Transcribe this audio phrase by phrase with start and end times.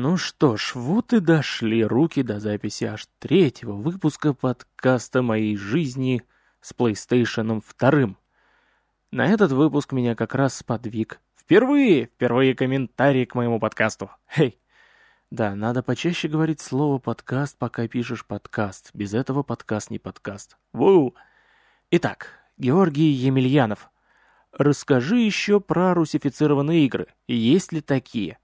[0.00, 6.22] Ну что ж, вот и дошли руки до записи аж третьего выпуска подкаста моей жизни
[6.60, 8.14] с PlayStation 2.
[9.10, 11.20] На этот выпуск меня как раз сподвиг.
[11.34, 14.08] Впервые, впервые комментарий к моему подкасту.
[14.32, 14.60] Хей!
[15.32, 18.90] Да, надо почаще говорить слово «подкаст», пока пишешь подкаст.
[18.94, 20.58] Без этого подкаст не подкаст.
[20.72, 21.16] Ву!
[21.90, 23.90] Итак, Георгий Емельянов.
[24.52, 27.08] Расскажи еще про русифицированные игры.
[27.26, 28.38] Есть ли такие?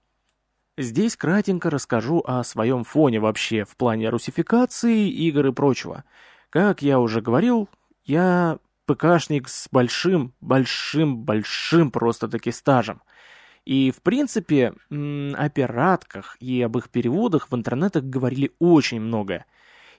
[0.77, 6.03] Здесь кратенько расскажу о своем фоне вообще в плане русификации игр и прочего.
[6.49, 7.69] Как я уже говорил,
[8.03, 13.01] я ПКшник с большим, большим, большим просто-таки стажем.
[13.63, 19.45] И, в принципе, о пиратках и об их переводах в интернетах говорили очень много.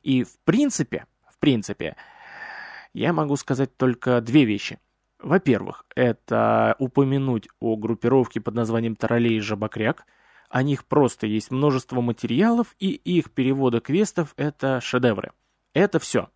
[0.03, 1.97] И, в принципе, в принципе,
[2.93, 4.79] я могу сказать только две вещи.
[5.21, 10.05] Во-первых, это упомянуть о группировке под названием Таралей и Жабокряк–
[10.49, 15.33] о них просто есть множество материалов, и их переводы квестов— это шедевры.
[15.75, 16.29] Это все.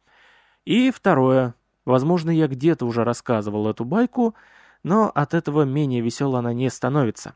[0.65, 1.55] И второе.
[1.85, 4.35] Возможно, я где-то уже рассказывал эту байку,
[4.83, 7.35] но от этого менее весело она не становится.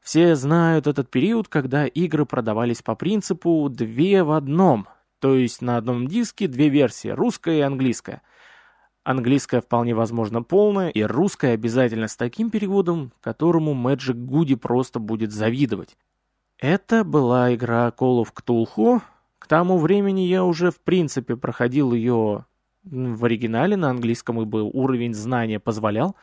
[0.00, 5.76] Все знают этот период, когда игры продавались по принципу «две в одном», то есть на
[5.76, 8.22] одном диске две версии, русская и английская—
[9.04, 15.32] Английская вполне возможно полная, и русская обязательно с таким переводом, которому Magic Goody просто будет
[15.32, 15.96] завидовать.
[16.58, 19.00] Это была игра Call of Cthulhu.
[19.38, 22.44] К тому времени я уже в принципе проходил ее
[22.82, 26.16] в оригинале на английском, ибо уровень знания позволял,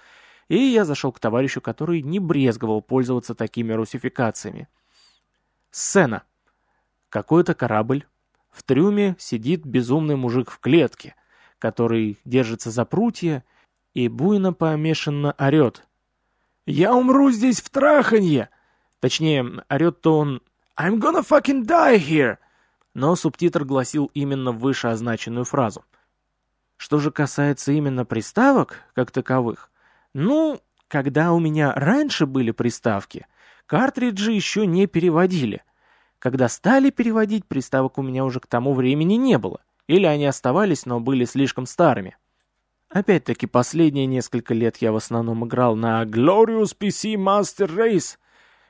[0.47, 4.67] и я зашел к товарищу, который не брезговал пользоваться такими русификациями.
[5.71, 6.23] Сцена.
[7.09, 8.05] Какой-то корабль.
[8.51, 11.15] В трюме сидит безумный мужик в клетке—
[11.65, 13.43] который держится за прутья
[13.95, 15.87] и буйно помешанно орет.
[16.67, 18.49] «Я умру здесь в траханье!»
[18.99, 20.43] Точнее, орет-то он
[20.79, 22.37] «I'm gonna fucking die here!»
[22.93, 25.83] Но субтитр гласил именно вышеозначенную фразу.
[26.77, 29.71] Что же касается именно приставок, как таковых,
[30.13, 33.25] ну, когда у меня раньше были приставки,
[33.65, 35.63] картриджи еще не переводили.
[36.19, 39.64] Когда стали переводить, приставок у меня уже к тому времени не было.
[39.87, 42.17] Или они оставались, но были слишком старыми.
[42.89, 48.17] Опять-таки, последние несколько лет я в основном играл на Glorious PC Master Race,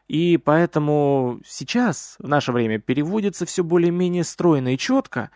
[0.08, 5.32] и поэтому сейчас, в наше время, переводится все более-менее стройно и четко,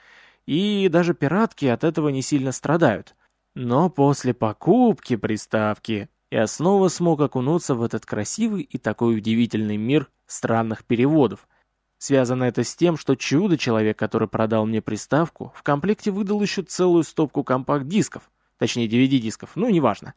[0.46, 3.16] и даже пиратки от этого не сильно страдают.
[3.56, 10.10] Но после покупки приставки я снова смог окунуться в этот красивый и такой удивительный мир
[10.28, 11.48] странных переводов—
[12.00, 17.04] Связано это с тем, что чудо-человек, который продал мне приставку, в комплекте выдал еще целую
[17.04, 20.14] стопку компакт-дисков, точнее DVD-дисков, ну неважно.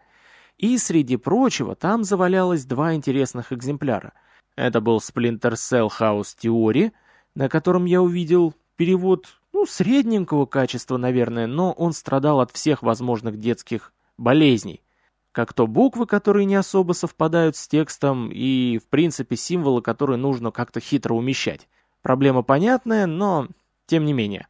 [0.59, 4.12] И среди прочего там завалялось два интересных экземпляра.
[4.54, 6.92] Это был Splinter Cell House Theory,
[7.34, 13.41] на котором я увидел перевод, ну, средненького качества, наверное, но он страдал от всех возможных
[13.41, 14.82] детских болезней.
[15.32, 20.50] Как то буквы, которые не особо совпадают с текстом, и, в принципе, символы, которые нужно
[20.50, 21.69] как-то хитро умещать.
[22.03, 23.48] Проблема понятная, но
[23.87, 24.47] тем не менее.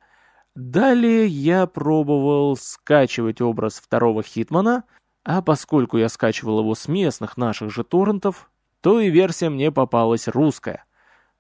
[0.55, 4.85] Далее я пробовал скачивать образ второго Хитмана,
[5.25, 8.51] а поскольку я скачивал его с местных наших же торрентов,
[8.81, 10.85] то и версия мне попалась русская.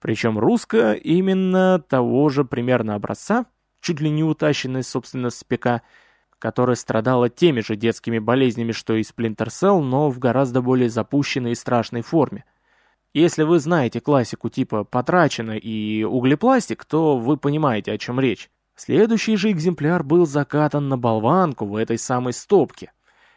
[0.00, 3.47] Причем русская именно того же примерно образца,
[3.81, 5.82] чуть ли не утащенная, собственно, с ПК,
[6.42, 11.53] которая страдала теми же детскими болезнями, что и Splinter Cell, но в гораздо более запущенной
[11.53, 12.44] и страшной форме.
[13.14, 18.50] Если вы знаете классику типа «потрачено» и «углепластик», то вы понимаете, о чем речь.
[18.75, 22.91] Следующий же экземпляр был закатан на болванку в этой самой стопке.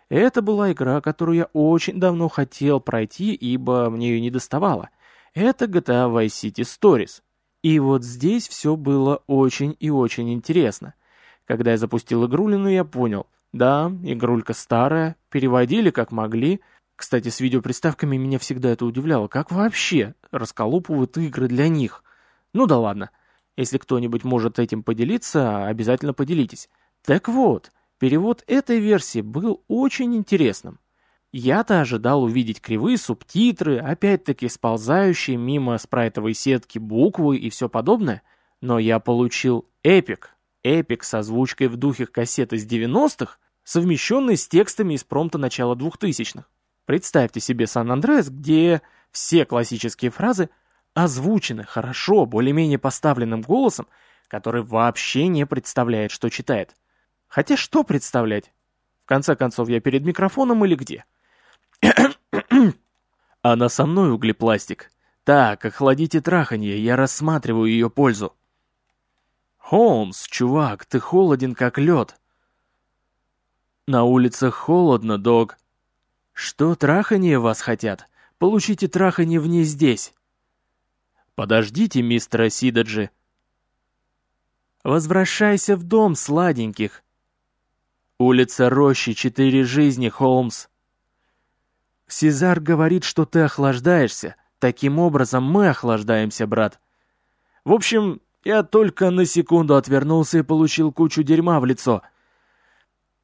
[0.09, 4.89] Это была игра, которую я очень давно хотел пройти, ибо мне ее не доставало.
[5.35, 7.21] Это GTA Vice City Stories.
[7.61, 10.95] И вот здесь все было очень и очень интересно.
[11.45, 16.61] Когда я запустил игрулину, я понял, да, игрулька старая, переводили как могли,
[16.95, 19.27] кстати, с видеоприставками меня всегда это удивляло.
[19.27, 22.03] Как вообще расколупывают игры для них?
[22.53, 23.11] Ну да ладно.
[23.57, 26.69] Если кто-нибудь может этим поделиться, обязательно поделитесь.
[27.03, 30.79] Так вот, перевод этой версии был очень интересным.
[31.31, 38.21] Я-то ожидал увидеть кривые субтитры, опять-таки сползающие мимо спрайтовой сетки буквы и все подобное,
[38.61, 40.34] но я получил эпик.
[40.65, 46.47] Эпик с озвучкой в духе кассеты с 90-х, совмещенный с текстами из промта начала 2000-х.
[46.85, 48.81] Представьте себе Сан-Андреас, где
[49.11, 50.49] все классические фразы
[50.95, 53.85] озвучены хорошо, более-менее поставленным голосом,
[54.27, 56.75] который вообще не представляет, что читает.
[57.27, 58.51] Хотя что представлять?
[59.03, 61.05] В конце концов, я перед микрофоном или где?
[63.43, 64.89] Она со мной, углепластик.
[65.25, 68.35] Так, охладите траханье, я рассматриваю ее пользу.
[69.65, 72.19] Холмс, чувак, ты холоден как лед.
[73.87, 75.57] На улицах холодно, дог.
[76.33, 78.07] Что траханье вас хотят?
[78.37, 80.13] Получите траханье вне здесь.
[81.33, 83.09] Подождите, мистер Сидаджи.
[84.83, 87.03] Возвращайся в дом, сладеньких.
[88.19, 90.67] Улица Рощи, четыре жизни, Холмс.
[92.05, 94.35] Сезар говорит, что ты охлаждаешься.
[94.59, 96.79] Таким образом, мы охлаждаемся, брат.
[97.63, 102.03] В общем, я только на секунду отвернулся и получил кучу дерьма в лицо.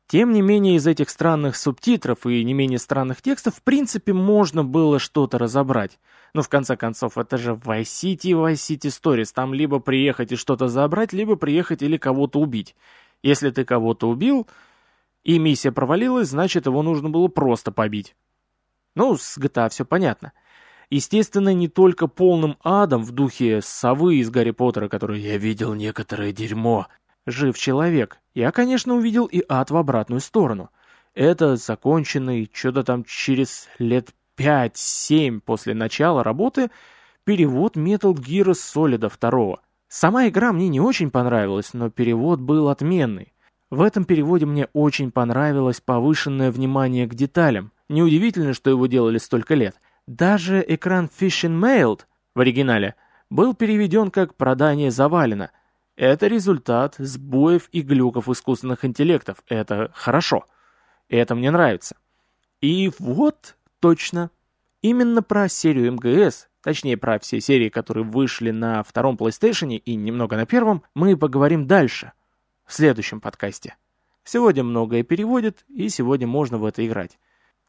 [0.07, 4.65] Тем не менее, из этих странных субтитров и не менее странных текстов, в принципе, можно
[4.65, 5.99] было что-то разобрать.
[6.33, 9.31] Но в конце концов, это же Vice City, Vice City Stories.
[9.33, 12.75] Там либо приехать и что-то забрать, либо приехать или кого-то убить.
[13.23, 14.47] Если ты кого-то убил,
[15.23, 18.15] и миссия провалилась, значит, его нужно было просто побить.
[18.95, 20.33] Ну, с GTA все понятно.
[20.91, 26.33] Естественно, не только полным адом в духе совы из Гарри Поттера, который «я видел некоторое
[26.33, 26.87] дерьмо»,
[27.25, 28.19] жив человек.
[28.35, 30.69] Я, конечно, увидел и ад в обратную сторону.
[31.15, 36.69] Это законченный, что-то там через лет 5-7 после начала работы,
[37.23, 39.59] перевод Metal Gear Solid 2.
[39.87, 43.31] Сама игра мне не очень понравилась, но перевод был отменный.
[43.69, 47.71] В этом переводе мне очень понравилось повышенное внимание к деталям.
[47.87, 49.77] Неудивительно, что его делали столько лет–
[50.15, 52.01] даже экран Fishing Mailed
[52.35, 52.95] в оригинале
[53.29, 55.51] был переведен как «продание завалено».
[55.95, 59.37] Это результат сбоев и глюков искусственных интеллектов.
[59.47, 60.45] Это хорошо.
[61.07, 61.95] Это мне нравится.
[62.59, 64.31] И вот точно.
[64.81, 70.35] Именно про серию МГС, точнее про все серии, которые вышли на втором PlayStation и немного
[70.35, 72.13] на первом, мы поговорим дальше,
[72.65, 73.75] в следующем подкасте.
[74.23, 77.19] Сегодня многое переводит, и сегодня можно в это играть.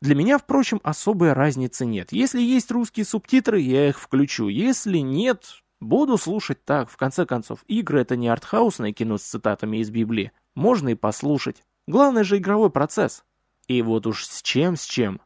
[0.02, 2.10] Для меня, впрочем, особой разницы нет.
[2.10, 4.49] Если есть русские субтитры, я их включу.
[4.49, 6.90] Если нет, буду слушать так.
[6.90, 10.32] В конце концов, игры— это не артхаусное кино с цитатами из Библии.
[10.56, 11.62] Можно и послушать.
[11.87, 13.25] Главное же игровой процесс.
[13.69, 15.20] И вот уж с чем, с чем.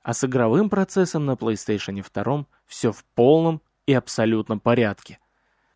[0.00, 5.18] А с игровым процессом на PlayStation 2 все в полном и абсолютном порядке.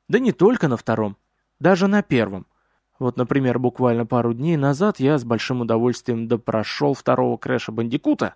[0.07, 1.17] Да не только на втором,
[1.59, 2.47] даже на первом.
[2.99, 8.35] Вот, например, буквально пару дней назад я с большим удовольствием допрошел второго Крэша Бандикута,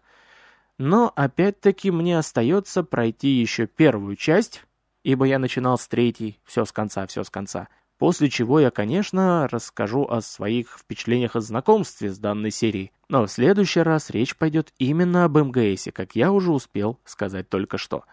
[0.78, 4.64] но опять-таки мне остается пройти еще первую часть,
[5.02, 7.68] ибо я начинал с третьей, все с конца, все с конца.
[7.98, 12.92] После чего я, конечно, расскажу о своих впечатлениях и знакомстве с данной серией.
[13.08, 17.76] Но в следующий раз речь пойдет именно об МГСе, как я уже успел сказать только
[17.76, 18.04] что.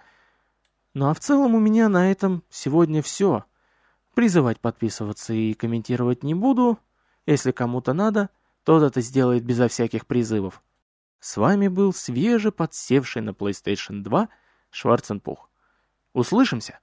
[0.96, 3.46] Ну а в целом у меня на этом сегодня все.
[4.16, 6.80] Призывать подписываться и комментировать не буду.
[7.26, 8.30] Если кому-то надо,
[8.64, 10.64] тот это сделает безо всяких призывов.
[11.20, 14.30] С вами был свеже подсевший на PlayStation 2
[14.72, 15.50] Шварценпух.
[16.14, 16.80] Услышимся!